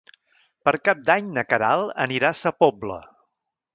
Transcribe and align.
Per 0.67 0.71
Cap 0.87 1.03
d'Any 1.09 1.29
na 1.35 1.43
Queralt 1.51 1.93
anirà 2.07 2.33
a 2.35 2.39
Sa 2.41 2.57
Pobla. 2.65 2.99